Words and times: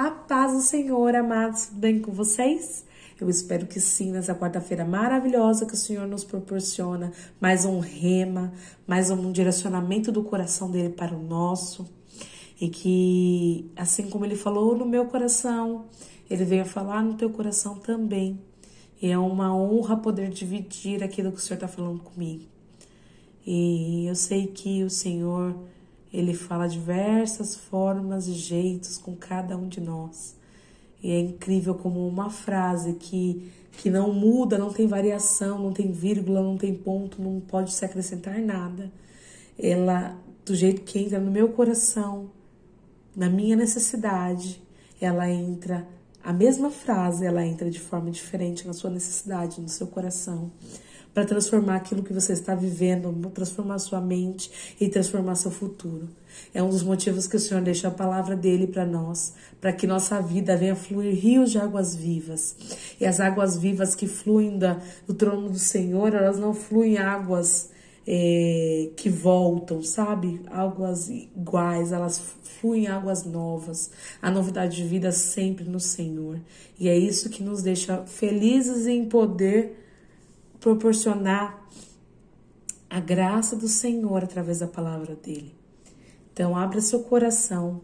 A 0.00 0.12
paz 0.12 0.52
do 0.52 0.60
Senhor, 0.60 1.12
amados, 1.16 1.66
tudo 1.66 1.80
bem 1.80 1.98
com 1.98 2.12
vocês? 2.12 2.86
Eu 3.20 3.28
espero 3.28 3.66
que 3.66 3.80
sim, 3.80 4.12
nessa 4.12 4.32
quarta-feira 4.32 4.84
maravilhosa 4.84 5.66
que 5.66 5.74
o 5.74 5.76
Senhor 5.76 6.06
nos 6.06 6.22
proporciona, 6.22 7.10
mais 7.40 7.64
um 7.64 7.80
rema, 7.80 8.52
mais 8.86 9.10
um 9.10 9.32
direcionamento 9.32 10.12
do 10.12 10.22
coração 10.22 10.70
dele 10.70 10.90
para 10.90 11.16
o 11.16 11.20
nosso. 11.20 11.84
E 12.60 12.68
que, 12.68 13.72
assim 13.74 14.08
como 14.08 14.24
ele 14.24 14.36
falou 14.36 14.76
no 14.76 14.86
meu 14.86 15.06
coração, 15.06 15.86
ele 16.30 16.44
veio 16.44 16.64
falar 16.64 17.02
no 17.02 17.14
teu 17.14 17.30
coração 17.30 17.74
também. 17.74 18.40
E 19.02 19.10
é 19.10 19.18
uma 19.18 19.52
honra 19.52 19.96
poder 19.96 20.28
dividir 20.28 21.02
aquilo 21.02 21.32
que 21.32 21.38
o 21.38 21.40
Senhor 21.40 21.56
está 21.56 21.66
falando 21.66 22.04
comigo. 22.04 22.44
E 23.44 24.06
eu 24.06 24.14
sei 24.14 24.46
que 24.46 24.84
o 24.84 24.90
Senhor 24.90 25.56
ele 26.12 26.34
fala 26.34 26.68
diversas 26.68 27.56
formas 27.56 28.26
e 28.26 28.32
jeitos 28.32 28.96
com 28.98 29.14
cada 29.14 29.56
um 29.56 29.68
de 29.68 29.80
nós. 29.80 30.36
E 31.02 31.10
é 31.10 31.20
incrível 31.20 31.74
como 31.74 32.06
uma 32.06 32.30
frase 32.30 32.94
que, 32.94 33.52
que 33.72 33.90
não 33.90 34.12
muda, 34.12 34.58
não 34.58 34.72
tem 34.72 34.86
variação, 34.86 35.58
não 35.58 35.72
tem 35.72 35.92
vírgula, 35.92 36.42
não 36.42 36.56
tem 36.56 36.74
ponto, 36.74 37.22
não 37.22 37.40
pode 37.40 37.72
se 37.72 37.84
acrescentar 37.84 38.38
nada. 38.40 38.90
Ela, 39.58 40.16
do 40.44 40.54
jeito 40.54 40.82
que 40.82 40.98
entra 40.98 41.20
no 41.20 41.30
meu 41.30 41.50
coração, 41.50 42.30
na 43.14 43.28
minha 43.28 43.54
necessidade, 43.54 44.62
ela 45.00 45.30
entra, 45.30 45.86
a 46.24 46.32
mesma 46.32 46.70
frase, 46.70 47.24
ela 47.24 47.44
entra 47.44 47.70
de 47.70 47.78
forma 47.78 48.10
diferente 48.10 48.66
na 48.66 48.72
sua 48.72 48.90
necessidade, 48.90 49.60
no 49.60 49.68
seu 49.68 49.86
coração 49.86 50.50
para 51.18 51.26
transformar 51.26 51.74
aquilo 51.74 52.04
que 52.04 52.12
você 52.12 52.32
está 52.32 52.54
vivendo, 52.54 53.12
transformar 53.34 53.80
sua 53.80 54.00
mente 54.00 54.76
e 54.80 54.88
transformar 54.88 55.34
seu 55.34 55.50
futuro. 55.50 56.08
É 56.54 56.62
um 56.62 56.68
dos 56.68 56.84
motivos 56.84 57.26
que 57.26 57.34
o 57.34 57.40
Senhor 57.40 57.60
deixa 57.60 57.88
a 57.88 57.90
palavra 57.90 58.36
dele 58.36 58.68
para 58.68 58.86
nós, 58.86 59.34
para 59.60 59.72
que 59.72 59.84
nossa 59.84 60.22
vida 60.22 60.56
venha 60.56 60.76
fluir 60.76 61.16
rios 61.16 61.50
de 61.50 61.58
águas 61.58 61.96
vivas. 61.96 62.54
E 63.00 63.04
as 63.04 63.18
águas 63.18 63.56
vivas 63.56 63.96
que 63.96 64.06
fluem 64.06 64.60
da, 64.60 64.80
do 65.08 65.14
trono 65.14 65.50
do 65.50 65.58
Senhor, 65.58 66.14
elas 66.14 66.38
não 66.38 66.54
fluem 66.54 66.98
águas 66.98 67.68
é, 68.06 68.90
que 68.94 69.10
voltam, 69.10 69.82
sabe? 69.82 70.40
Águas 70.46 71.08
iguais, 71.08 71.90
elas 71.90 72.22
fluem 72.60 72.86
águas 72.86 73.24
novas. 73.24 73.90
A 74.22 74.30
novidade 74.30 74.76
de 74.76 74.84
vida 74.84 75.10
sempre 75.10 75.64
no 75.64 75.80
Senhor. 75.80 76.38
E 76.78 76.88
é 76.88 76.96
isso 76.96 77.28
que 77.28 77.42
nos 77.42 77.60
deixa 77.60 78.06
felizes 78.06 78.86
em 78.86 79.04
poder 79.04 79.87
proporcionar 80.68 81.66
a 82.90 83.00
graça 83.00 83.56
do 83.56 83.68
Senhor 83.68 84.22
através 84.22 84.58
da 84.58 84.66
palavra 84.66 85.14
dele. 85.14 85.54
Então, 86.32 86.54
abra 86.54 86.80
seu 86.80 87.00
coração, 87.00 87.80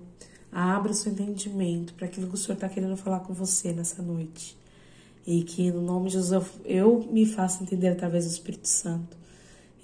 abra 0.53 0.93
seu 0.93 1.13
entendimento 1.13 1.95
para 1.95 2.07
aquilo 2.07 2.29
que 2.29 2.35
o 2.35 2.37
Senhor 2.37 2.55
está 2.55 2.69
querendo 2.69 2.97
falar 2.97 3.21
com 3.21 3.33
você 3.33 3.73
nessa 3.73 4.03
noite. 4.03 4.57
E 5.27 5.43
que 5.43 5.71
no 5.71 5.81
nome 5.81 6.09
de 6.09 6.17
Jesus 6.17 6.47
eu 6.65 7.09
me 7.11 7.25
faça 7.25 7.63
entender 7.63 7.89
através 7.89 8.27
do 8.27 8.31
Espírito 8.31 8.69
Santo. 8.69 9.17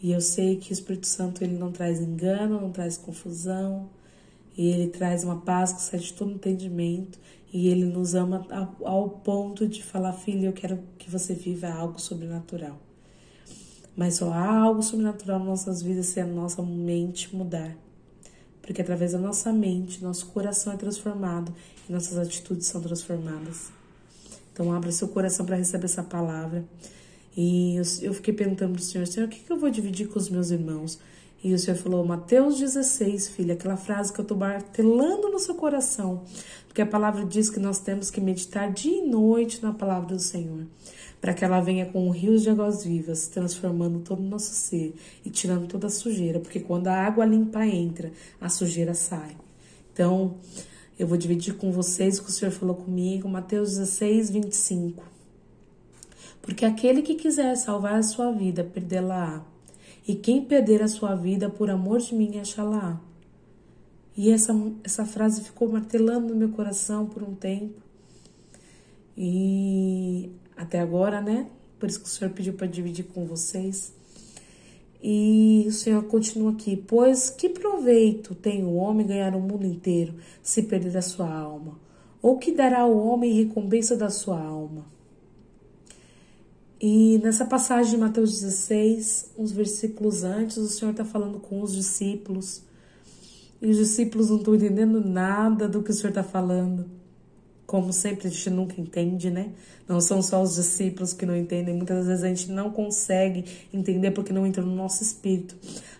E 0.02 0.12
eu 0.12 0.20
sei 0.20 0.56
que 0.56 0.70
o 0.70 0.74
Espírito 0.74 1.06
Santo 1.06 1.42
ele 1.42 1.56
não 1.56 1.72
traz 1.72 2.00
engano, 2.00 2.60
não 2.60 2.70
traz 2.70 2.98
confusão, 2.98 3.88
e 4.56 4.68
ele 4.68 4.88
traz 4.88 5.24
uma 5.24 5.40
paz 5.40 5.72
que 5.72 5.80
sai 5.80 6.00
de 6.00 6.12
todo 6.12 6.32
entendimento, 6.32 7.18
e 7.50 7.68
ele 7.68 7.86
nos 7.86 8.14
ama 8.14 8.46
ao 8.84 9.08
ponto 9.08 9.66
de 9.66 9.82
falar: 9.82 10.12
Filho, 10.12 10.44
eu 10.44 10.52
quero 10.52 10.78
que 10.98 11.10
você 11.10 11.34
viva 11.34 11.68
algo 11.68 11.98
sobrenatural. 11.98 12.78
Mas 14.00 14.14
só 14.14 14.32
há 14.32 14.50
algo 14.50 14.82
sobrenatural 14.82 15.40
nas 15.40 15.46
nossas 15.46 15.82
vidas 15.82 16.06
se 16.06 16.20
a 16.20 16.26
nossa 16.26 16.62
mente 16.62 17.36
mudar. 17.36 17.76
Porque 18.62 18.80
através 18.80 19.12
da 19.12 19.18
nossa 19.18 19.52
mente, 19.52 20.02
nosso 20.02 20.24
coração 20.28 20.72
é 20.72 20.76
transformado 20.78 21.54
e 21.86 21.92
nossas 21.92 22.16
atitudes 22.16 22.66
são 22.66 22.80
transformadas. 22.80 23.70
Então, 24.54 24.72
abra 24.72 24.90
seu 24.90 25.06
coração 25.06 25.44
para 25.44 25.56
receber 25.56 25.84
essa 25.84 26.02
palavra. 26.02 26.64
E 27.36 27.76
eu, 27.76 27.82
eu 28.00 28.14
fiquei 28.14 28.32
perguntando 28.32 28.72
para 28.72 28.80
o 28.80 28.82
Senhor: 28.82 29.06
Senhor, 29.06 29.26
o 29.26 29.28
que, 29.28 29.40
que 29.40 29.52
eu 29.52 29.58
vou 29.58 29.68
dividir 29.68 30.08
com 30.08 30.18
os 30.18 30.30
meus 30.30 30.50
irmãos? 30.50 30.98
E 31.44 31.52
o 31.52 31.58
Senhor 31.58 31.76
falou, 31.76 32.02
Mateus 32.02 32.58
16, 32.58 33.28
filha, 33.28 33.52
aquela 33.52 33.76
frase 33.76 34.14
que 34.14 34.20
eu 34.20 34.22
estou 34.22 34.36
martelando 34.36 35.28
no 35.28 35.38
seu 35.38 35.54
coração. 35.54 36.24
Porque 36.66 36.80
a 36.80 36.86
palavra 36.86 37.22
diz 37.26 37.50
que 37.50 37.60
nós 37.60 37.78
temos 37.80 38.10
que 38.10 38.20
meditar 38.20 38.72
dia 38.72 39.04
e 39.04 39.06
noite 39.06 39.62
na 39.62 39.74
palavra 39.74 40.14
do 40.14 40.18
Senhor. 40.18 40.64
Para 41.20 41.34
que 41.34 41.44
ela 41.44 41.60
venha 41.60 41.86
com 41.86 42.08
rios 42.10 42.42
de 42.42 42.50
águas 42.50 42.84
vivas, 42.84 43.28
transformando 43.28 44.00
todo 44.00 44.20
o 44.20 44.28
nosso 44.28 44.54
ser 44.54 44.94
e 45.24 45.30
tirando 45.30 45.66
toda 45.66 45.86
a 45.86 45.90
sujeira. 45.90 46.40
Porque 46.40 46.60
quando 46.60 46.88
a 46.88 46.94
água 46.94 47.26
limpa 47.26 47.66
entra, 47.66 48.10
a 48.40 48.48
sujeira 48.48 48.94
sai. 48.94 49.36
Então, 49.92 50.36
eu 50.98 51.06
vou 51.06 51.18
dividir 51.18 51.54
com 51.56 51.70
vocês 51.70 52.18
o 52.18 52.24
que 52.24 52.30
o 52.30 52.32
Senhor 52.32 52.52
falou 52.52 52.74
comigo, 52.74 53.28
Mateus 53.28 53.76
16, 53.76 54.30
25. 54.30 55.02
Porque 56.40 56.64
aquele 56.64 57.02
que 57.02 57.14
quiser 57.14 57.54
salvar 57.56 57.94
a 57.94 58.02
sua 58.02 58.32
vida, 58.32 58.64
perdê-la-á 58.64 59.44
e 60.06 60.14
quem 60.14 60.44
perder 60.44 60.82
a 60.82 60.88
sua 60.88 61.14
vida 61.14 61.48
por 61.48 61.70
amor 61.70 62.00
de 62.00 62.14
mim, 62.14 62.38
achará. 62.38 63.00
E 64.16 64.30
essa, 64.30 64.52
essa 64.82 65.04
frase 65.04 65.42
ficou 65.42 65.68
martelando 65.68 66.34
no 66.34 66.36
meu 66.36 66.48
coração 66.50 67.06
por 67.06 67.22
um 67.22 67.34
tempo. 67.34 67.80
E 69.16 70.30
até 70.60 70.78
agora, 70.78 71.22
né? 71.22 71.46
Por 71.78 71.88
isso 71.88 72.00
que 72.00 72.06
o 72.06 72.08
Senhor 72.08 72.30
pediu 72.32 72.52
para 72.52 72.66
dividir 72.66 73.06
com 73.06 73.24
vocês. 73.24 73.94
E 75.02 75.64
o 75.66 75.72
Senhor 75.72 76.02
continua 76.04 76.52
aqui: 76.52 76.76
Pois 76.76 77.30
que 77.30 77.48
proveito 77.48 78.34
tem 78.34 78.62
o 78.62 78.74
homem 78.74 79.06
ganhar 79.06 79.34
o 79.34 79.40
mundo 79.40 79.66
inteiro 79.66 80.14
se 80.42 80.62
perder 80.64 80.96
a 80.98 81.02
sua 81.02 81.32
alma? 81.32 81.80
Ou 82.20 82.38
que 82.38 82.52
dará 82.52 82.84
o 82.84 82.98
homem 82.98 83.32
recompensa 83.32 83.96
da 83.96 84.10
sua 84.10 84.38
alma? 84.38 84.84
E 86.78 87.18
nessa 87.22 87.46
passagem 87.46 87.92
de 87.92 87.96
Mateus 87.96 88.40
16, 88.40 89.32
uns 89.38 89.52
versículos 89.52 90.22
antes, 90.22 90.58
o 90.58 90.68
Senhor 90.68 90.90
está 90.90 91.04
falando 91.04 91.40
com 91.40 91.62
os 91.62 91.74
discípulos. 91.74 92.62
E 93.62 93.70
os 93.70 93.78
discípulos 93.78 94.28
não 94.28 94.36
estão 94.36 94.54
entendendo 94.54 95.02
nada 95.02 95.66
do 95.66 95.82
que 95.82 95.90
o 95.90 95.94
Senhor 95.94 96.10
está 96.10 96.22
falando. 96.22 96.99
Como 97.70 97.92
sempre, 97.92 98.26
a 98.26 98.30
gente 98.32 98.50
nunca 98.50 98.80
entende, 98.80 99.30
né? 99.30 99.50
Não 99.88 100.00
são 100.00 100.20
só 100.20 100.42
os 100.42 100.56
discípulos 100.56 101.12
que 101.12 101.24
não 101.24 101.36
entendem. 101.36 101.72
Muitas 101.72 102.08
vezes 102.08 102.24
a 102.24 102.26
gente 102.26 102.50
não 102.50 102.68
consegue 102.68 103.44
entender 103.72 104.10
porque 104.10 104.32
não 104.32 104.44
entra 104.44 104.60
no 104.60 104.74
nosso 104.74 105.04
espírito. 105.04 105.54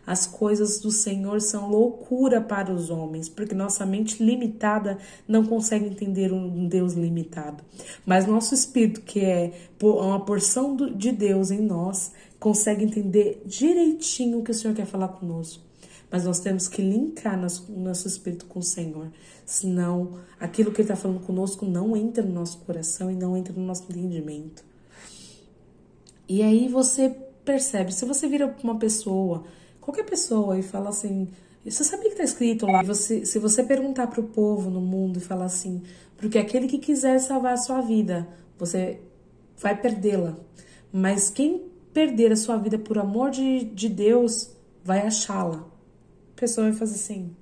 As 0.05 0.27
coisas 0.27 0.81
do 0.81 0.91
Senhor 0.91 1.41
são 1.41 1.71
loucura 1.71 2.41
para 2.41 2.73
os 2.73 2.91
homens, 2.91 3.29
porque 3.29 3.55
nossa 3.55 3.87
mente 3.87 4.21
limitada 4.21 4.99
não 5.29 5.47
consegue 5.47 5.87
entender 5.87 6.33
um 6.33 6.67
Deus 6.67 6.95
limitado. 6.95 7.63
Mas 8.05 8.27
nosso 8.27 8.53
espírito, 8.53 9.03
que 9.03 9.21
é 9.21 9.53
uma 9.81 10.25
porção 10.25 10.75
de 10.75 11.13
Deus 11.13 11.53
em 11.53 11.61
nós, 11.61 12.11
consegue 12.41 12.85
entender 12.85 13.45
direitinho 13.47 14.41
o 14.41 14.43
que 14.43 14.51
o 14.51 14.55
Senhor 14.55 14.75
quer 14.75 14.87
falar 14.87 15.07
conosco. 15.07 15.70
Mas 16.11 16.25
nós 16.25 16.41
temos 16.41 16.67
que 16.67 16.83
linkar 16.83 17.41
nosso, 17.41 17.71
nosso 17.71 18.09
espírito 18.09 18.47
com 18.47 18.59
o 18.59 18.63
Senhor. 18.63 19.11
Senão, 19.47 20.19
aquilo 20.39 20.73
que 20.73 20.81
Ele 20.81 20.91
está 20.91 20.97
falando 20.97 21.21
conosco 21.21 21.65
não 21.65 21.97
entra 21.97 22.25
no 22.25 22.33
nosso 22.33 22.59
coração 22.59 23.11
e 23.11 23.15
não 23.15 23.37
entra 23.37 23.53
no 23.53 23.65
nosso 23.65 23.85
entendimento. 23.85 24.65
E 26.29 26.43
aí 26.43 26.69
você 26.69 27.15
percebe, 27.45 27.93
se 27.93 28.05
você 28.05 28.29
vira 28.29 28.55
uma 28.63 28.79
pessoa 28.79 29.45
qualquer 29.81 30.05
pessoa 30.05 30.59
e 30.59 30.63
fala 30.63 30.91
assim, 30.91 31.29
você 31.65 31.83
sabia 31.83 32.07
que 32.07 32.13
está 32.13 32.25
escrito 32.25 32.67
lá? 32.67 32.83
Você, 32.83 33.27
se 33.27 33.39
você 33.39 33.63
perguntar 33.63 34.07
para 34.07 34.21
o 34.21 34.25
povo 34.25 34.71
no 34.71 34.81
mundo 34.81 35.19
e 35.19 35.21
falar 35.21 35.47
assim, 35.47 35.83
porque 36.17 36.39
aquele 36.39 36.69
que 36.69 36.79
quiser 36.79 37.19
salvar 37.19 37.55
a 37.55 37.59
sua 37.59 37.81
vida, 37.81 38.29
você 38.59 39.01
vai 39.59 39.79
perdê-la. 39.79 40.37
Mas 40.93 41.29
quem 41.29 41.63
perder 41.93 42.33
a 42.33 42.37
sua 42.37 42.57
vida 42.57 42.79
por 42.79 42.99
amor 42.99 43.31
de, 43.31 43.65
de 43.65 43.89
Deus, 43.89 44.51
vai 44.85 45.07
achá-la. 45.07 45.67
Pessoa 46.41 46.71
vai 46.71 46.79
fazer 46.79 46.95
assim. 46.95 47.37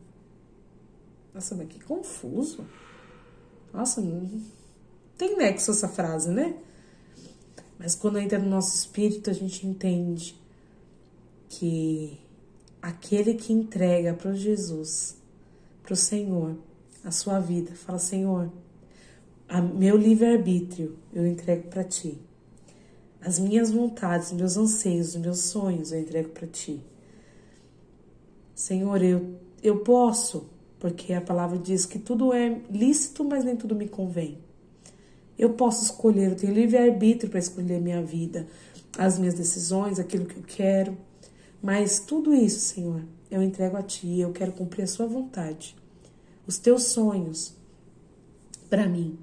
Nossa, 1.32 1.54
mas 1.54 1.68
que 1.68 1.78
confuso. 1.78 2.66
Nossa, 3.72 4.00
não 4.00 4.42
tem 5.16 5.36
nexo 5.36 5.70
essa 5.70 5.86
frase, 5.86 6.28
né? 6.30 6.56
Mas 7.78 7.94
quando 7.94 8.18
entra 8.18 8.40
no 8.40 8.48
nosso 8.50 8.74
espírito, 8.74 9.30
a 9.30 9.32
gente 9.32 9.64
entende 9.64 10.36
que 11.48 12.18
aquele 12.82 13.34
que 13.34 13.52
entrega 13.52 14.14
para 14.14 14.34
Jesus, 14.34 15.16
para 15.84 15.92
o 15.92 15.96
Senhor, 15.96 16.56
a 17.04 17.12
sua 17.12 17.38
vida, 17.38 17.76
fala: 17.76 18.00
Senhor, 18.00 18.50
meu 19.76 19.96
livre-arbítrio 19.96 20.98
eu 21.12 21.24
entrego 21.24 21.68
para 21.68 21.84
ti. 21.84 22.18
As 23.20 23.38
minhas 23.38 23.70
vontades, 23.70 24.32
meus 24.32 24.56
anseios, 24.56 25.14
meus 25.14 25.38
sonhos 25.38 25.92
eu 25.92 26.00
entrego 26.00 26.30
para 26.30 26.48
ti. 26.48 26.82
Senhor, 28.58 29.00
eu, 29.04 29.36
eu 29.62 29.84
posso, 29.84 30.48
porque 30.80 31.12
a 31.12 31.20
palavra 31.20 31.56
diz 31.56 31.86
que 31.86 31.96
tudo 31.96 32.32
é 32.32 32.60
lícito, 32.68 33.22
mas 33.22 33.44
nem 33.44 33.54
tudo 33.54 33.72
me 33.72 33.86
convém. 33.86 34.36
Eu 35.38 35.50
posso 35.50 35.84
escolher, 35.84 36.30
eu 36.30 36.34
tenho 36.34 36.52
livre-arbítrio 36.52 37.30
para 37.30 37.38
escolher 37.38 37.80
minha 37.80 38.02
vida, 38.02 38.48
as 38.98 39.16
minhas 39.16 39.34
decisões, 39.34 40.00
aquilo 40.00 40.26
que 40.26 40.38
eu 40.38 40.42
quero. 40.42 40.98
Mas 41.62 42.00
tudo 42.00 42.34
isso, 42.34 42.58
Senhor, 42.58 43.04
eu 43.30 43.40
entrego 43.44 43.76
a 43.76 43.82
Ti, 43.82 44.18
eu 44.18 44.32
quero 44.32 44.50
cumprir 44.50 44.82
a 44.82 44.88
Sua 44.88 45.06
vontade, 45.06 45.76
os 46.44 46.58
Teus 46.58 46.82
sonhos. 46.86 47.54
para 48.68 48.88
mim. 48.88 49.16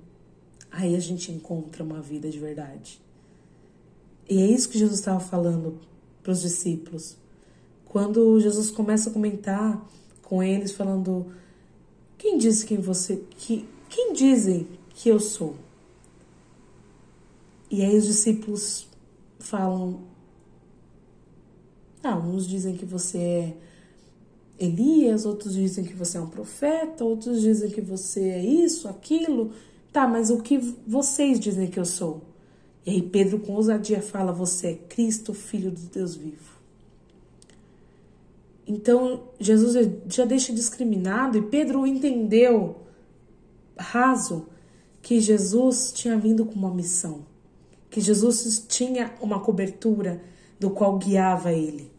Aí 0.72 0.96
a 0.96 1.00
gente 1.00 1.30
encontra 1.30 1.84
uma 1.84 2.02
vida 2.02 2.30
de 2.30 2.40
verdade. 2.40 3.02
E 4.30 4.42
é 4.42 4.46
isso 4.46 4.70
que 4.70 4.80
Jesus 4.80 5.00
estava 5.00 5.20
falando 5.20 5.82
para 6.24 6.32
os 6.32 6.42
discípulos. 6.42 7.18
Quando 7.96 8.38
Jesus 8.42 8.70
começa 8.70 9.10
a 9.10 9.14
comentar 9.14 9.82
com 10.22 10.44
eles, 10.44 10.74
falando: 10.74 11.28
Quem 12.18 12.38
disse 12.38 12.66
que 12.66 12.76
você. 12.76 13.24
Que, 13.38 13.66
quem 13.90 14.12
dizem 14.12 14.68
que 14.90 15.08
eu 15.08 15.18
sou? 15.18 15.56
E 17.72 17.82
aí 17.82 17.98
os 17.98 18.06
discípulos 18.06 18.86
falam: 19.40 20.02
Ah, 22.04 22.18
uns 22.18 22.46
dizem 22.46 22.76
que 22.76 22.84
você 22.84 23.18
é 23.18 23.58
Elias, 24.60 25.26
outros 25.26 25.54
dizem 25.54 25.86
que 25.86 25.94
você 25.94 26.18
é 26.18 26.22
um 26.22 26.30
profeta, 26.30 27.06
outros 27.06 27.40
dizem 27.40 27.72
que 27.72 27.80
você 27.80 28.28
é 28.28 28.44
isso, 28.44 28.90
aquilo. 28.90 29.54
Tá, 29.94 30.06
mas 30.06 30.30
o 30.30 30.42
que 30.42 30.58
vocês 30.86 31.40
dizem 31.40 31.68
que 31.68 31.80
eu 31.80 31.86
sou? 31.86 32.24
E 32.86 32.92
aí 32.92 33.02
Pedro 33.02 33.40
com 33.40 33.54
ousadia 33.54 34.02
fala: 34.02 34.34
Você 34.34 34.68
é 34.68 34.74
Cristo, 34.74 35.34
filho 35.34 35.72
do 35.72 35.80
Deus 35.80 36.14
vivo. 36.14 36.55
Então 38.68 39.30
Jesus 39.40 39.90
já 40.08 40.26
deixa 40.26 40.54
discriminado 40.54 41.38
e 41.38 41.42
Pedro 41.42 41.86
entendeu 41.86 42.78
raso 43.78 44.48
que 45.02 45.20
Jesus 45.20 45.92
tinha 45.92 46.18
vindo 46.18 46.46
com 46.46 46.56
uma 46.56 46.74
missão, 46.74 47.26
que 47.90 48.02
Jesus 48.02 48.66
tinha 48.68 49.14
uma 49.22 49.40
cobertura 49.40 50.22
do 50.60 50.72
qual 50.72 50.98
guiava 50.98 51.52
ele 51.52 51.96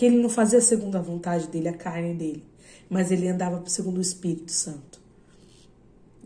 que 0.00 0.06
ele 0.06 0.16
não 0.16 0.30
fazia 0.30 0.62
segundo 0.62 0.96
a 0.96 1.02
vontade 1.02 1.46
dele, 1.48 1.68
a 1.68 1.74
carne 1.74 2.14
dele, 2.14 2.42
mas 2.88 3.10
ele 3.10 3.28
andava 3.28 3.62
segundo 3.66 3.98
o 3.98 4.00
Espírito 4.00 4.50
Santo. 4.50 4.98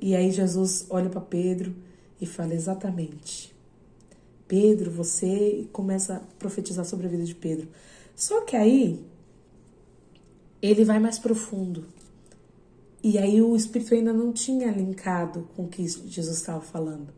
E 0.00 0.14
aí 0.14 0.31
Jesus 0.31 0.87
olha 0.88 1.11
para 1.11 1.20
Pedro 1.20 1.75
e 2.20 2.25
fala 2.25 2.55
exatamente. 2.55 3.52
Pedro, 4.46 4.93
você 4.93 5.67
começa 5.73 6.19
a 6.19 6.20
profetizar 6.38 6.85
sobre 6.85 7.06
a 7.06 7.11
vida 7.11 7.25
de 7.25 7.35
Pedro. 7.35 7.67
Só 8.14 8.43
que 8.43 8.55
aí 8.55 9.05
ele 10.70 10.84
vai 10.84 10.99
mais 10.99 11.19
profundo. 11.19 11.84
E 13.02 13.19
aí 13.19 13.43
o 13.43 13.55
Espírito 13.55 13.94
ainda 13.94 14.12
não 14.12 14.32
tinha 14.32 14.70
linkado 14.70 15.49
com 15.55 15.64
o 15.64 15.69
que 15.69 15.87
Jesus 15.87 16.38
estava 16.38 16.61
falando. 16.61 17.12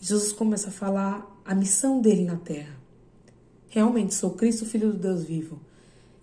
Jesus 0.00 0.32
começa 0.32 0.68
a 0.68 0.72
falar 0.72 1.40
a 1.44 1.54
missão 1.54 2.00
dele 2.00 2.24
na 2.24 2.36
terra. 2.36 2.76
Realmente 3.68 4.14
sou 4.14 4.30
Cristo, 4.32 4.66
filho 4.66 4.92
do 4.92 4.98
Deus 4.98 5.24
vivo 5.24 5.60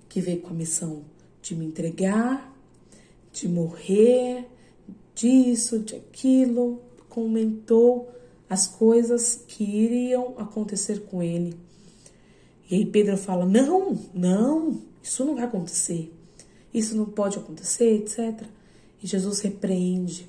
que 0.10 0.20
veio 0.20 0.42
com 0.42 0.50
a 0.50 0.54
missão 0.54 1.04
de 1.42 1.56
me 1.56 1.66
entregar, 1.66 2.54
de 3.32 3.48
morrer, 3.48 4.48
disso, 5.16 5.80
de 5.80 5.96
aquilo, 5.96 6.82
comentou 7.08 8.10
as 8.50 8.68
coisas 8.68 9.44
que 9.48 9.64
iriam 9.64 10.34
acontecer 10.38 11.02
com 11.02 11.22
ele. 11.22 11.56
E 12.70 12.76
aí 12.76 12.86
Pedro 12.86 13.16
fala: 13.18 13.46
Não, 13.46 13.98
não, 14.14 14.82
isso 15.02 15.24
não 15.24 15.36
vai 15.36 15.46
acontecer, 15.46 16.12
isso 16.74 16.96
não 16.96 17.06
pode 17.06 17.38
acontecer, 17.38 17.96
etc. 17.96 18.44
E 19.02 19.08
Jesus 19.08 19.40
repreende, 19.42 20.28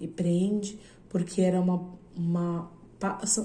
repreende, 0.00 0.78
porque 1.08 1.42
era 1.42 1.60
uma, 1.60 1.84
uma, 2.16 2.70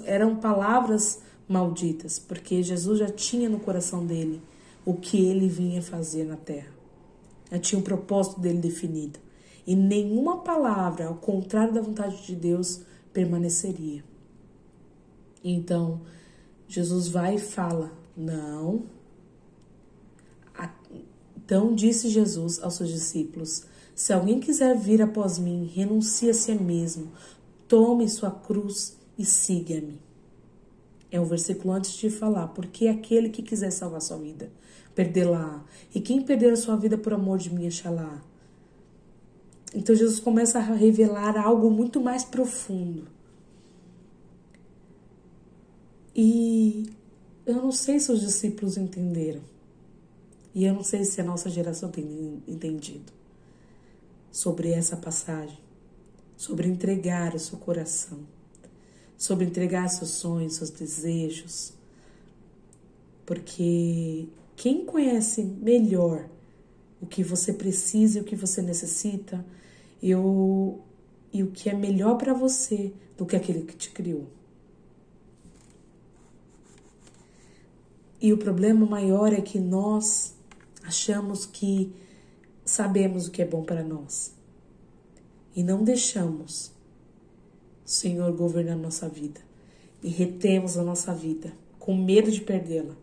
eram 0.05 0.35
palavras 0.35 1.21
malditas, 1.47 2.19
porque 2.19 2.63
Jesus 2.63 2.99
já 2.99 3.09
tinha 3.09 3.49
no 3.49 3.59
coração 3.59 4.05
dele 4.05 4.41
o 4.85 4.93
que 4.93 5.17
ele 5.17 5.47
vinha 5.47 5.81
fazer 5.81 6.23
na 6.23 6.37
terra. 6.37 6.71
Eu 7.51 7.59
tinha 7.59 7.79
um 7.79 7.83
propósito 7.83 8.39
dele 8.39 8.59
definido. 8.59 9.19
E 9.65 9.75
nenhuma 9.75 10.39
palavra, 10.39 11.07
ao 11.07 11.15
contrário 11.15 11.73
da 11.73 11.81
vontade 11.81 12.25
de 12.25 12.35
Deus, 12.35 12.81
permaneceria. 13.13 14.03
Então, 15.43 16.01
Jesus 16.67 17.07
vai 17.07 17.35
e 17.35 17.39
fala: 17.39 17.91
Não. 18.15 18.83
Então 21.45 21.73
disse 21.73 22.09
Jesus 22.09 22.61
aos 22.61 22.75
seus 22.75 22.89
discípulos: 22.89 23.65
Se 23.95 24.13
alguém 24.13 24.39
quiser 24.39 24.77
vir 24.77 25.01
após 25.01 25.37
mim, 25.37 25.71
renuncie 25.73 26.29
a 26.29 26.33
si 26.33 26.53
mesmo, 26.53 27.11
tome 27.67 28.07
sua 28.09 28.31
cruz 28.31 28.97
e 29.17 29.25
siga-me. 29.25 29.99
É 31.11 31.19
o 31.19 31.25
versículo 31.25 31.73
antes 31.73 31.93
de 31.93 32.09
falar, 32.09 32.47
porque 32.49 32.87
aquele 32.87 33.29
que 33.29 33.43
quiser 33.43 33.71
salvar 33.71 34.01
sua 34.01 34.17
vida 34.17 34.49
perdê-la. 34.95 35.63
E 35.93 35.99
quem 35.99 36.21
perder 36.21 36.53
a 36.53 36.55
sua 36.55 36.75
vida 36.75 36.97
por 36.97 37.13
amor 37.13 37.37
de 37.37 37.53
mim, 37.53 37.67
achará. 37.67 38.21
Então 39.73 39.95
Jesus 39.95 40.19
começa 40.19 40.59
a 40.59 40.61
revelar 40.61 41.37
algo 41.37 41.69
muito 41.69 41.99
mais 41.99 42.23
profundo. 42.23 43.07
E 46.15 46.91
eu 47.45 47.55
não 47.55 47.71
sei 47.71 47.99
se 47.99 48.11
os 48.11 48.21
discípulos 48.21 48.77
entenderam. 48.77 49.41
E 50.53 50.65
eu 50.65 50.73
não 50.73 50.83
sei 50.83 51.03
se 51.03 51.19
a 51.19 51.23
nossa 51.23 51.49
geração 51.49 51.89
tem 51.89 52.43
entendido 52.47 53.11
sobre 54.31 54.71
essa 54.71 54.95
passagem, 54.95 55.57
sobre 56.37 56.67
entregar 56.67 57.33
o 57.33 57.39
seu 57.39 57.57
coração, 57.57 58.19
sobre 59.17 59.45
entregar 59.45 59.87
seus 59.89 60.11
sonhos, 60.11 60.55
seus 60.55 60.69
desejos. 60.69 61.73
Porque 63.25 64.27
quem 64.55 64.85
conhece 64.85 65.43
melhor 65.43 66.27
o 67.01 67.05
que 67.05 67.23
você 67.23 67.51
precisa 67.51 68.19
e 68.19 68.21
o 68.21 68.25
que 68.25 68.35
você 68.35 68.61
necessita 68.61 69.43
e 70.01 70.13
o, 70.15 70.79
e 71.31 71.43
o 71.43 71.51
que 71.51 71.69
é 71.69 71.73
melhor 71.73 72.17
para 72.17 72.33
você 72.33 72.93
do 73.17 73.25
que 73.25 73.35
aquele 73.35 73.63
que 73.63 73.75
te 73.75 73.89
criou. 73.89 74.27
E 78.21 78.31
o 78.31 78.37
problema 78.37 78.85
maior 78.85 79.33
é 79.33 79.41
que 79.41 79.59
nós 79.59 80.33
achamos 80.83 81.45
que 81.45 81.93
sabemos 82.65 83.27
o 83.27 83.31
que 83.31 83.41
é 83.41 83.45
bom 83.45 83.63
para 83.63 83.83
nós 83.83 84.33
e 85.55 85.63
não 85.63 85.83
deixamos 85.83 86.71
o 87.85 87.89
Senhor 87.89 88.31
governar 88.33 88.77
nossa 88.77 89.09
vida 89.09 89.41
e 90.01 90.09
retemos 90.09 90.77
a 90.77 90.83
nossa 90.83 91.13
vida 91.13 91.53
com 91.79 91.95
medo 91.95 92.31
de 92.31 92.41
perdê-la 92.41 92.95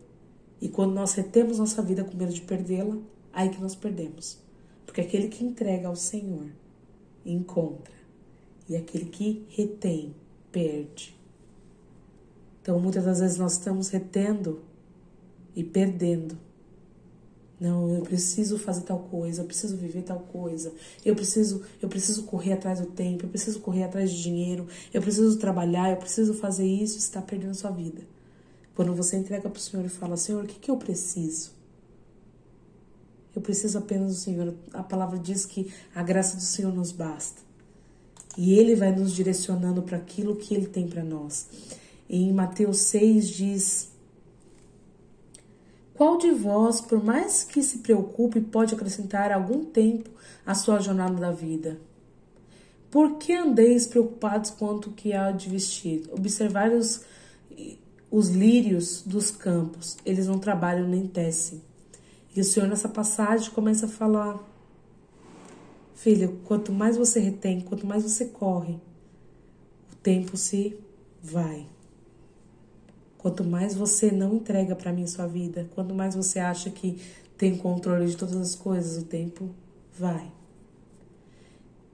e 0.61 0.69
quando 0.69 0.93
nós 0.93 1.13
retemos 1.15 1.57
nossa 1.57 1.81
vida 1.81 2.03
com 2.03 2.15
medo 2.15 2.31
de 2.31 2.41
perdê-la, 2.41 2.97
aí 3.33 3.49
que 3.49 3.59
nós 3.59 3.73
perdemos. 3.73 4.37
Porque 4.85 5.01
aquele 5.01 5.27
que 5.27 5.43
entrega 5.43 5.87
ao 5.87 5.95
Senhor 5.95 6.51
encontra, 7.25 7.93
e 8.69 8.75
aquele 8.75 9.05
que 9.05 9.43
retém 9.49 10.15
perde. 10.51 11.17
Então, 12.61 12.79
muitas 12.79 13.03
das 13.03 13.19
vezes 13.19 13.37
nós 13.37 13.53
estamos 13.53 13.89
retendo 13.89 14.61
e 15.55 15.63
perdendo. 15.63 16.37
Não, 17.61 17.93
eu 17.93 18.01
preciso 18.01 18.57
fazer 18.57 18.81
tal 18.81 18.97
coisa, 18.97 19.43
eu 19.43 19.45
preciso 19.45 19.77
viver 19.77 20.01
tal 20.01 20.19
coisa. 20.19 20.73
Eu 21.05 21.15
preciso, 21.15 21.61
eu 21.79 21.87
preciso 21.87 22.23
correr 22.23 22.53
atrás 22.53 22.79
do 22.79 22.87
tempo, 22.87 23.25
eu 23.25 23.29
preciso 23.29 23.59
correr 23.59 23.83
atrás 23.83 24.11
de 24.11 24.19
dinheiro, 24.19 24.65
eu 24.91 24.99
preciso 24.99 25.37
trabalhar, 25.37 25.91
eu 25.91 25.97
preciso 25.97 26.33
fazer 26.33 26.65
isso, 26.65 26.97
está 26.97 27.21
perdendo 27.21 27.53
sua 27.53 27.69
vida. 27.69 28.01
Quando 28.73 28.95
você 28.95 29.15
entrega 29.15 29.47
para 29.47 29.59
o 29.59 29.61
Senhor 29.61 29.85
e 29.85 29.89
fala: 29.89 30.17
Senhor, 30.17 30.43
o 30.43 30.47
que, 30.47 30.57
que 30.57 30.71
eu 30.71 30.77
preciso? 30.77 31.51
Eu 33.35 33.43
preciso 33.43 33.77
apenas 33.77 34.15
do 34.15 34.17
Senhor. 34.17 34.55
A 34.73 34.81
palavra 34.81 35.19
diz 35.19 35.45
que 35.45 35.71
a 35.93 36.01
graça 36.01 36.37
do 36.37 36.41
Senhor 36.41 36.73
nos 36.73 36.91
basta. 36.91 37.43
E 38.35 38.57
Ele 38.57 38.75
vai 38.75 38.91
nos 38.91 39.13
direcionando 39.13 39.83
para 39.83 39.97
aquilo 39.97 40.35
que 40.35 40.55
Ele 40.55 40.65
tem 40.65 40.87
para 40.87 41.03
nós. 41.03 41.45
Em 42.09 42.33
Mateus 42.33 42.79
6 42.79 43.29
diz: 43.29 43.90
Qual 45.95 46.17
de 46.17 46.31
vós, 46.31 46.81
por 46.81 47.03
mais 47.03 47.43
que 47.43 47.61
se 47.61 47.79
preocupe, 47.79 48.41
pode 48.41 48.73
acrescentar 48.73 49.31
algum 49.31 49.65
tempo 49.65 50.09
à 50.45 50.55
sua 50.55 50.79
jornada 50.79 51.15
da 51.15 51.31
vida? 51.31 51.79
Por 52.89 53.17
que 53.17 53.33
andeis 53.33 53.87
preocupados 53.87 54.49
quanto 54.49 54.91
que 54.91 55.13
há 55.13 55.31
de 55.31 55.49
vestir? 55.49 56.09
Observai 56.11 56.75
os 56.75 57.01
os 58.11 58.27
lírios 58.27 59.01
dos 59.03 59.31
campos, 59.31 59.97
eles 60.05 60.27
não 60.27 60.37
trabalham 60.37 60.87
nem 60.87 61.07
tecem. 61.07 61.61
E 62.35 62.41
o 62.41 62.43
Senhor, 62.43 62.67
nessa 62.67 62.89
passagem, 62.89 63.49
começa 63.51 63.85
a 63.85 63.89
falar: 63.89 64.37
Filha, 65.95 66.29
quanto 66.45 66.73
mais 66.73 66.97
você 66.97 67.19
retém, 67.21 67.61
quanto 67.61 67.87
mais 67.87 68.03
você 68.03 68.25
corre, 68.25 68.73
o 69.91 69.95
tempo 70.03 70.35
se 70.35 70.77
vai. 71.23 71.65
Quanto 73.21 73.43
mais 73.43 73.75
você 73.75 74.11
não 74.11 74.37
entrega 74.37 74.75
para 74.75 74.91
mim 74.91 75.05
sua 75.05 75.27
vida, 75.27 75.69
quanto 75.75 75.93
mais 75.93 76.15
você 76.15 76.39
acha 76.39 76.71
que 76.71 76.99
tem 77.37 77.55
controle 77.55 78.07
de 78.07 78.17
todas 78.17 78.35
as 78.35 78.55
coisas, 78.55 78.99
o 78.99 79.05
tempo 79.05 79.51
vai. 79.95 80.31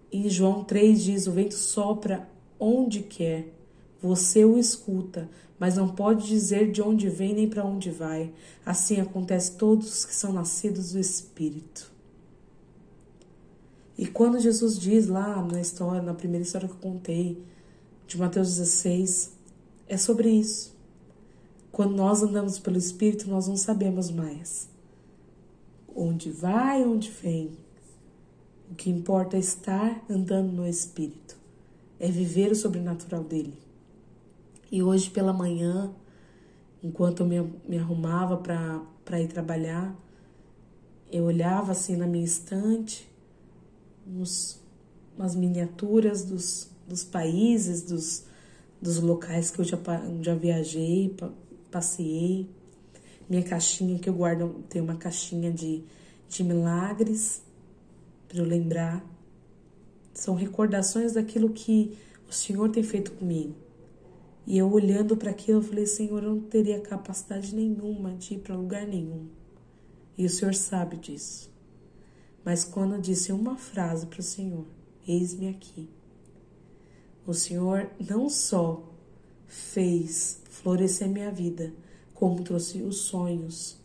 E 0.10 0.30
João 0.30 0.64
3 0.64 1.04
diz: 1.04 1.28
O 1.28 1.34
vento 1.34 1.56
sopra 1.56 2.30
onde 2.58 3.02
quer, 3.02 3.54
você 4.02 4.46
o 4.46 4.58
escuta, 4.58 5.30
mas 5.60 5.76
não 5.76 5.90
pode 5.90 6.26
dizer 6.26 6.72
de 6.72 6.82
onde 6.82 7.10
vem 7.10 7.34
nem 7.34 7.50
para 7.50 7.66
onde 7.66 7.92
vai. 7.92 8.34
Assim 8.66 9.02
acontece 9.02 9.58
todos 9.58 9.90
os 9.90 10.06
que 10.06 10.16
são 10.16 10.32
nascidos 10.32 10.94
do 10.94 11.00
Espírito. 11.00 11.92
E 13.98 14.08
quando 14.08 14.40
Jesus 14.40 14.80
diz 14.80 15.08
lá 15.08 15.44
na 15.44 15.60
história, 15.60 16.02
na 16.02 16.14
primeira 16.14 16.46
história 16.46 16.70
que 16.70 16.74
eu 16.74 16.80
contei, 16.80 17.44
de 18.08 18.18
Mateus 18.18 18.56
16, 18.56 19.34
é 19.90 19.98
sobre 19.98 20.30
isso. 20.30 20.77
Quando 21.72 21.96
nós 21.96 22.24
andamos 22.24 22.58
pelo 22.58 22.78
Espírito, 22.78 23.30
nós 23.30 23.48
não 23.48 23.56
sabemos 23.56 24.10
mais 24.10 24.70
onde 25.98 26.30
vai, 26.30 26.86
onde 26.86 27.10
vem. 27.10 27.58
O 28.70 28.76
que 28.76 28.90
importa 28.90 29.36
é 29.36 29.40
estar 29.40 30.06
andando 30.08 30.52
no 30.52 30.68
Espírito, 30.68 31.36
é 32.00 32.12
viver 32.12 32.52
o 32.52 32.56
sobrenatural 32.56 33.24
dele. 33.24 33.58
E 34.72 34.84
hoje 34.84 35.10
pela 35.10 35.34
manhã, 35.34 35.92
enquanto 36.84 37.22
eu 37.22 37.26
me, 37.26 37.54
me 37.68 37.80
arrumava 37.80 38.38
para 38.38 39.22
ir 39.22 39.28
trabalhar, 39.28 39.96
eu 41.12 41.24
olhava 41.24 41.72
assim 41.72 41.96
na 41.96 42.06
minha 42.06 42.26
estante, 42.26 43.10
uns, 44.06 44.62
umas 45.18 45.34
miniaturas 45.34 46.24
dos, 46.26 46.70
dos 46.86 47.04
países, 47.04 47.82
dos, 47.82 48.26
dos 48.82 49.00
locais 49.00 49.50
que 49.50 49.60
eu 49.60 49.66
já, 49.66 49.80
já 50.22 50.36
viajei, 50.36 51.16
passei. 51.72 52.50
Minha 53.30 53.44
caixinha 53.44 54.00
que 54.00 54.10
eu 54.10 54.14
guardo, 54.14 54.64
tem 54.70 54.82
uma 54.82 54.96
caixinha 54.96 55.52
de, 55.52 55.84
de 56.30 56.44
milagres 56.44 57.42
para 58.28 58.40
eu 58.40 58.46
lembrar. 58.46 59.06
São 60.14 60.36
recordações 60.36 61.14
daquilo 61.14 61.50
que 61.50 61.98
o 62.28 62.34
Senhor 62.34 62.70
tem 62.70 62.84
feito 62.84 63.12
comigo. 63.12 63.56
E 64.46 64.58
eu 64.58 64.72
olhando 64.72 65.18
para 65.18 65.32
aquilo, 65.32 65.60
eu 65.60 65.64
falei: 65.64 65.86
Senhor, 65.86 66.24
eu 66.24 66.36
não 66.36 66.42
teria 66.42 66.80
capacidade 66.80 67.54
nenhuma 67.54 68.14
de 68.14 68.36
ir 68.36 68.40
para 68.40 68.56
lugar 68.56 68.88
nenhum. 68.88 69.28
E 70.18 70.26
o 70.26 70.30
Senhor 70.30 70.56
sabe 70.56 70.96
disso. 70.96 71.52
Mas 72.46 72.64
quando 72.64 72.96
eu 72.96 73.02
disse 73.02 73.34
uma 73.34 73.58
frase 73.58 74.08
para 74.08 74.22
o 74.22 74.24
Senhor: 74.24 74.66
Eis-me 75.06 75.50
aqui. 75.50 75.90
O 77.26 77.34
Senhor 77.34 77.90
não 78.00 78.30
só 78.30 78.82
fez 79.46 80.42
florescer 80.68 81.08
minha 81.08 81.32
vida, 81.32 81.74
como 82.14 82.44
trouxe 82.44 82.82
os 82.82 82.98
sonhos 82.98 83.78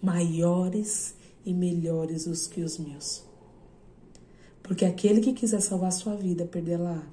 maiores 0.00 1.16
e 1.44 1.52
melhores 1.52 2.28
os 2.28 2.46
que 2.46 2.60
os 2.60 2.78
meus. 2.78 3.24
Porque 4.62 4.84
aquele 4.84 5.20
que 5.20 5.32
quiser 5.32 5.60
salvar 5.60 5.90
sua 5.90 6.14
vida, 6.14 6.44
perdê-la. 6.44 7.04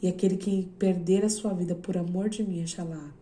E 0.00 0.08
aquele 0.08 0.38
que 0.38 0.66
perder 0.78 1.26
a 1.26 1.28
sua 1.28 1.52
vida 1.52 1.74
por 1.74 1.98
amor 1.98 2.30
de 2.30 2.42
mim, 2.42 2.66
Xalá. 2.66 3.12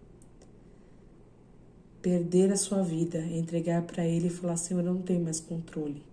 Perder 2.00 2.52
a 2.52 2.57
sua 2.57 2.81
vida, 2.81 3.19
entregar 3.19 3.83
para 3.83 4.07
ele 4.07 4.29
e 4.29 4.31
falar: 4.31 4.57
Senhor, 4.57 4.85
eu 4.85 4.95
não 4.95 5.02
tenho 5.02 5.25
mais 5.25 5.40
controle. 5.40 6.05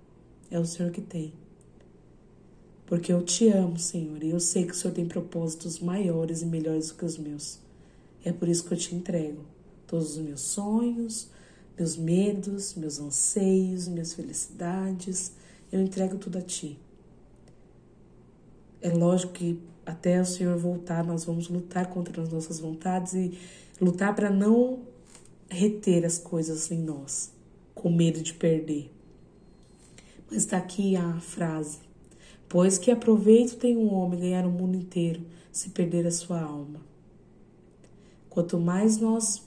É 0.49 0.59
o 0.59 0.65
Senhor 0.65 0.91
que 0.91 1.01
tem. 1.01 1.31
Porque 2.87 3.13
eu 3.13 3.21
te 3.21 3.47
amo, 3.49 3.77
Senhor, 3.77 4.23
e 4.23 4.31
eu 4.31 4.39
sei 4.39 4.65
que 4.65 4.71
o 4.71 4.75
Senhor 4.75 4.95
tem 4.95 5.07
propósitos 5.07 5.77
maiores 5.77 6.41
e 6.41 6.47
melhores 6.47 6.87
do 6.87 6.95
que 6.95 7.05
os 7.05 7.19
meus. 7.19 7.66
É 8.27 8.33
por 8.33 8.49
isso 8.49 8.65
que 8.65 8.73
eu 8.73 8.77
te 8.77 8.93
entrego 8.93 9.45
todos 9.87 10.17
os 10.17 10.21
meus 10.21 10.41
sonhos, 10.41 11.29
meus 11.77 11.95
medos, 11.95 12.75
meus 12.75 12.99
anseios, 12.99 13.87
minhas 13.87 14.13
felicidades. 14.13 15.31
Eu 15.71 15.79
entrego 15.79 16.17
tudo 16.17 16.37
a 16.37 16.41
Ti. 16.41 16.77
É 18.81 18.89
lógico 18.89 19.31
que 19.31 19.57
até 19.85 20.19
o 20.19 20.25
Senhor 20.25 20.57
voltar, 20.57 21.05
nós 21.05 21.23
vamos 21.23 21.47
lutar 21.47 21.87
contra 21.87 22.21
as 22.21 22.27
nossas 22.27 22.59
vontades 22.59 23.13
e 23.13 23.39
lutar 23.79 24.13
para 24.13 24.29
não 24.29 24.79
reter 25.49 26.05
as 26.05 26.17
coisas 26.17 26.69
em 26.69 26.79
nós, 26.79 27.31
com 27.73 27.89
medo 27.89 28.21
de 28.21 28.33
perder. 28.33 28.91
Mas 30.29 30.39
está 30.39 30.57
aqui 30.57 30.97
a 30.97 31.17
frase: 31.21 31.77
Pois 32.49 32.77
que 32.77 32.91
aproveito 32.91 33.55
tem 33.55 33.77
um 33.77 33.93
homem 33.93 34.19
ganhar 34.19 34.45
o 34.45 34.51
mundo 34.51 34.75
inteiro 34.75 35.21
se 35.49 35.69
perder 35.69 36.05
a 36.05 36.11
sua 36.11 36.41
alma. 36.41 36.96
Quanto 38.29 38.59
mais 38.59 38.97
nós 38.97 39.43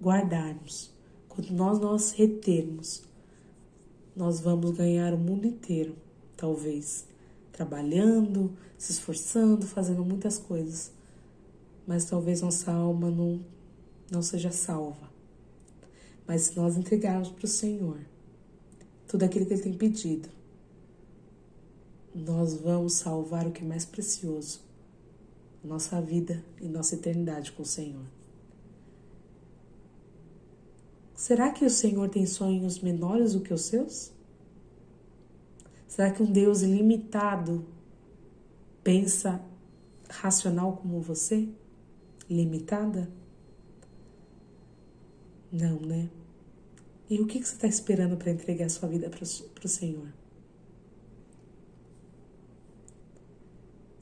guardarmos, 0.00 0.90
quanto 1.28 1.52
nós 1.52 1.78
nós 1.78 2.12
retermos, 2.12 3.02
nós 4.14 4.40
vamos 4.40 4.72
ganhar 4.72 5.14
o 5.14 5.18
mundo 5.18 5.46
inteiro, 5.46 5.94
talvez, 6.36 7.06
trabalhando, 7.52 8.52
se 8.76 8.92
esforçando, 8.92 9.66
fazendo 9.66 10.04
muitas 10.04 10.38
coisas. 10.38 10.92
Mas 11.86 12.04
talvez 12.04 12.42
nossa 12.42 12.70
alma 12.70 13.10
não, 13.10 13.40
não 14.10 14.22
seja 14.22 14.50
salva. 14.50 15.08
Mas 16.26 16.42
se 16.42 16.56
nós 16.56 16.76
entregarmos 16.76 17.30
para 17.30 17.44
o 17.44 17.48
Senhor 17.48 17.98
tudo 19.06 19.22
aquilo 19.22 19.46
que 19.46 19.54
Ele 19.54 19.62
tem 19.62 19.72
pedido, 19.72 20.28
nós 22.14 22.54
vamos 22.54 22.94
salvar 22.94 23.46
o 23.46 23.52
que 23.52 23.62
é 23.62 23.66
mais 23.66 23.84
precioso, 23.84 24.60
nossa 25.62 26.00
vida 26.00 26.44
e 26.60 26.68
nossa 26.68 26.94
eternidade 26.94 27.52
com 27.52 27.62
o 27.62 27.66
Senhor. 27.66 28.04
Será 31.14 31.50
que 31.50 31.64
o 31.64 31.70
Senhor 31.70 32.08
tem 32.08 32.24
sonhos 32.26 32.78
menores 32.78 33.32
do 33.32 33.40
que 33.40 33.52
os 33.52 33.62
seus? 33.62 34.12
Será 35.86 36.12
que 36.12 36.22
um 36.22 36.30
Deus 36.30 36.62
ilimitado 36.62 37.66
pensa 38.84 39.44
racional 40.08 40.76
como 40.76 41.00
você? 41.00 41.48
Limitada? 42.30 43.10
Não, 45.50 45.80
né? 45.80 46.08
E 47.10 47.20
o 47.20 47.26
que 47.26 47.42
você 47.42 47.54
está 47.54 47.66
esperando 47.66 48.16
para 48.16 48.30
entregar 48.30 48.68
sua 48.68 48.88
vida 48.88 49.08
para 49.08 49.24
o 49.24 49.68
Senhor? 49.68 50.08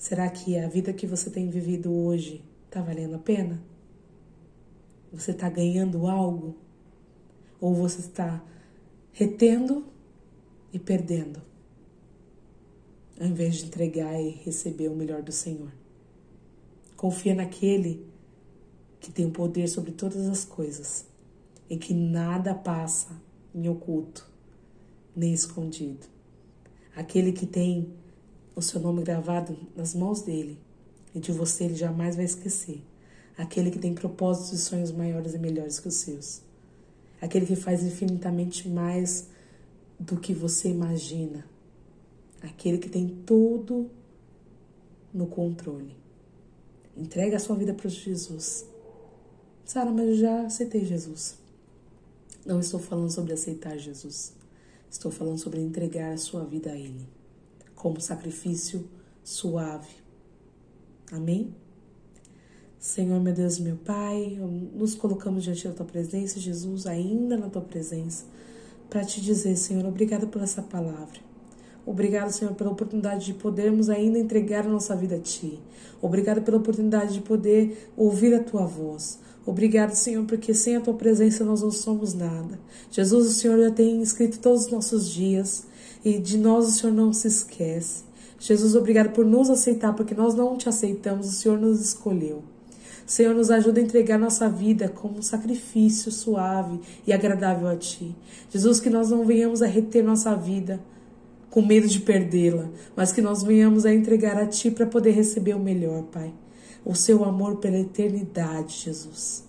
Será 0.06 0.30
que 0.30 0.56
a 0.56 0.68
vida 0.68 0.92
que 0.92 1.04
você 1.04 1.28
tem 1.28 1.50
vivido 1.50 1.92
hoje 1.92 2.40
está 2.66 2.80
valendo 2.80 3.16
a 3.16 3.18
pena? 3.18 3.60
Você 5.12 5.32
está 5.32 5.50
ganhando 5.50 6.06
algo? 6.06 6.54
Ou 7.60 7.74
você 7.74 7.98
está 7.98 8.40
retendo 9.10 9.84
e 10.72 10.78
perdendo? 10.78 11.42
Ao 13.18 13.26
invés 13.26 13.56
de 13.56 13.64
entregar 13.64 14.14
e 14.22 14.30
receber 14.44 14.86
o 14.86 14.94
melhor 14.94 15.22
do 15.22 15.32
Senhor. 15.32 15.72
Confia 16.96 17.34
naquele 17.34 18.06
que 19.00 19.10
tem 19.10 19.26
o 19.26 19.32
poder 19.32 19.66
sobre 19.66 19.90
todas 19.90 20.28
as 20.28 20.44
coisas 20.44 21.04
e 21.68 21.76
que 21.76 21.92
nada 21.92 22.54
passa 22.54 23.20
em 23.52 23.68
oculto 23.68 24.30
nem 25.16 25.34
escondido. 25.34 26.06
Aquele 26.94 27.32
que 27.32 27.44
tem 27.44 27.92
o 28.56 28.62
seu 28.62 28.80
nome 28.80 29.04
gravado 29.04 29.56
nas 29.76 29.94
mãos 29.94 30.22
dele 30.22 30.58
e 31.14 31.20
de 31.20 31.30
você 31.30 31.64
ele 31.64 31.76
jamais 31.76 32.16
vai 32.16 32.24
esquecer. 32.24 32.82
Aquele 33.38 33.70
que 33.70 33.78
tem 33.78 33.94
propósitos 33.94 34.52
e 34.52 34.58
sonhos 34.58 34.90
maiores 34.90 35.34
e 35.34 35.38
melhores 35.38 35.78
que 35.78 35.86
os 35.86 35.94
seus 35.94 36.46
aquele 37.20 37.46
que 37.46 37.56
faz 37.56 37.82
infinitamente 37.82 38.68
mais 38.68 39.28
do 39.98 40.16
que 40.16 40.34
você 40.34 40.68
imagina, 40.68 41.46
aquele 42.42 42.78
que 42.78 42.88
tem 42.88 43.08
tudo 43.24 43.90
no 45.12 45.26
controle. 45.26 45.96
Entrega 46.96 47.36
a 47.36 47.40
sua 47.40 47.56
vida 47.56 47.74
para 47.74 47.88
Jesus. 47.88 48.66
Sara, 49.64 49.90
mas 49.90 50.08
eu 50.08 50.14
já 50.16 50.42
aceitei 50.42 50.84
Jesus. 50.84 51.36
Não 52.44 52.60
estou 52.60 52.78
falando 52.78 53.10
sobre 53.10 53.32
aceitar 53.32 53.76
Jesus. 53.76 54.32
Estou 54.90 55.10
falando 55.10 55.38
sobre 55.38 55.60
entregar 55.60 56.12
a 56.12 56.18
sua 56.18 56.44
vida 56.44 56.70
a 56.70 56.76
Ele 56.76 57.15
como 57.76 58.00
sacrifício 58.00 58.88
suave. 59.22 59.94
Amém? 61.12 61.54
Senhor, 62.80 63.20
meu 63.20 63.32
Deus, 63.32 63.58
meu 63.58 63.76
Pai, 63.76 64.38
nos 64.74 64.94
colocamos 64.94 65.44
diante 65.44 65.68
da 65.68 65.74
tua 65.74 65.86
presença, 65.86 66.40
Jesus, 66.40 66.86
ainda 66.86 67.36
na 67.36 67.48
tua 67.48 67.62
presença, 67.62 68.24
para 68.90 69.04
te 69.04 69.20
dizer, 69.20 69.56
Senhor, 69.56 69.84
obrigada 69.86 70.26
por 70.26 70.42
essa 70.42 70.62
palavra. 70.62 71.20
Obrigado, 71.84 72.30
Senhor, 72.32 72.52
pela 72.54 72.70
oportunidade 72.70 73.26
de 73.26 73.34
podermos 73.34 73.88
ainda 73.88 74.18
entregar 74.18 74.66
a 74.66 74.68
nossa 74.68 74.96
vida 74.96 75.16
a 75.16 75.20
Ti. 75.20 75.60
Obrigado 76.02 76.42
pela 76.42 76.56
oportunidade 76.56 77.14
de 77.14 77.20
poder 77.20 77.90
ouvir 77.96 78.34
a 78.34 78.42
Tua 78.42 78.66
voz. 78.66 79.20
Obrigado, 79.44 79.94
Senhor, 79.94 80.24
porque 80.24 80.52
sem 80.52 80.74
a 80.74 80.80
Tua 80.80 80.94
presença 80.94 81.44
nós 81.44 81.62
não 81.62 81.70
somos 81.70 82.12
nada. 82.12 82.58
Jesus, 82.90 83.28
o 83.28 83.32
Senhor 83.32 83.58
já 83.60 83.70
tem 83.70 84.02
escrito 84.02 84.40
todos 84.40 84.66
os 84.66 84.72
nossos 84.72 85.08
dias 85.08 85.64
e 86.06 86.20
de 86.20 86.38
nós 86.38 86.68
o 86.68 86.70
Senhor 86.70 86.92
não 86.92 87.12
se 87.12 87.26
esquece. 87.26 88.04
Jesus, 88.38 88.76
obrigado 88.76 89.12
por 89.12 89.26
nos 89.26 89.50
aceitar, 89.50 89.92
porque 89.92 90.14
nós 90.14 90.36
não 90.36 90.56
te 90.56 90.68
aceitamos, 90.68 91.26
o 91.26 91.32
Senhor 91.32 91.58
nos 91.58 91.80
escolheu. 91.80 92.44
Senhor, 93.04 93.34
nos 93.34 93.50
ajuda 93.50 93.80
a 93.80 93.82
entregar 93.82 94.16
nossa 94.16 94.48
vida 94.48 94.88
como 94.88 95.18
um 95.18 95.22
sacrifício 95.22 96.12
suave 96.12 96.78
e 97.04 97.12
agradável 97.12 97.66
a 97.66 97.74
Ti. 97.74 98.14
Jesus, 98.50 98.78
que 98.78 98.88
nós 98.88 99.10
não 99.10 99.24
venhamos 99.24 99.62
a 99.62 99.66
reter 99.66 100.04
nossa 100.04 100.32
vida 100.36 100.80
com 101.50 101.60
medo 101.60 101.88
de 101.88 101.98
perdê-la, 101.98 102.68
mas 102.94 103.10
que 103.10 103.20
nós 103.20 103.42
venhamos 103.42 103.84
a 103.84 103.92
entregar 103.92 104.38
a 104.38 104.46
Ti 104.46 104.70
para 104.70 104.86
poder 104.86 105.10
receber 105.10 105.56
o 105.56 105.60
melhor, 105.60 106.04
Pai. 106.04 106.32
O 106.84 106.94
Seu 106.94 107.24
amor 107.24 107.56
pela 107.56 107.78
eternidade, 107.78 108.76
Jesus. 108.84 109.44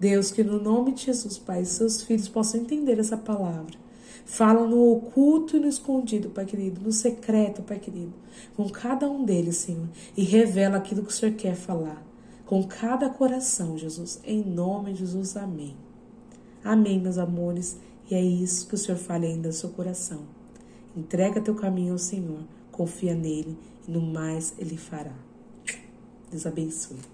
Deus, 0.00 0.30
que 0.30 0.42
no 0.42 0.58
nome 0.58 0.92
de 0.92 1.04
Jesus, 1.04 1.36
Pai, 1.36 1.62
seus 1.66 2.00
filhos 2.00 2.26
possam 2.26 2.62
entender 2.62 2.98
essa 2.98 3.18
palavra 3.18 3.83
Fala 4.24 4.66
no 4.66 4.92
oculto 4.92 5.56
e 5.56 5.60
no 5.60 5.68
escondido, 5.68 6.30
Pai 6.30 6.46
querido, 6.46 6.80
no 6.80 6.90
secreto, 6.90 7.62
Pai 7.62 7.78
querido, 7.78 8.12
com 8.56 8.68
cada 8.70 9.08
um 9.08 9.24
deles, 9.24 9.56
Senhor, 9.56 9.88
e 10.16 10.24
revela 10.24 10.78
aquilo 10.78 11.02
que 11.02 11.10
o 11.10 11.14
Senhor 11.14 11.34
quer 11.34 11.54
falar, 11.54 12.02
com 12.46 12.64
cada 12.64 13.10
coração, 13.10 13.76
Jesus, 13.76 14.20
em 14.24 14.42
nome 14.42 14.92
de 14.92 15.00
Jesus, 15.00 15.36
amém. 15.36 15.76
Amém, 16.64 16.98
meus 16.98 17.18
amores, 17.18 17.78
e 18.10 18.14
é 18.14 18.22
isso 18.22 18.66
que 18.66 18.74
o 18.74 18.78
Senhor 18.78 18.98
fala 18.98 19.24
ainda 19.24 19.48
no 19.48 19.54
seu 19.54 19.68
coração. 19.70 20.22
Entrega 20.96 21.40
teu 21.40 21.54
caminho 21.54 21.92
ao 21.92 21.98
Senhor, 21.98 22.40
confia 22.72 23.14
nele 23.14 23.58
e 23.86 23.90
no 23.90 24.00
mais 24.00 24.54
ele 24.58 24.76
fará. 24.76 25.14
Deus 26.30 26.46
abençoe. 26.46 27.13